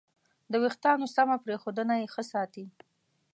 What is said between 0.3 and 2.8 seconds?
د وېښتیانو سمه پرېښودنه یې ښه ساتي.